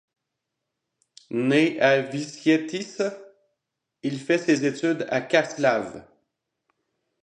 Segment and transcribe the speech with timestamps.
[1.29, 3.03] Né à Vyšetice,
[4.01, 6.07] il fait ses études à Čáslav.